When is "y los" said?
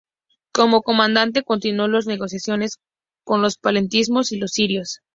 4.31-4.49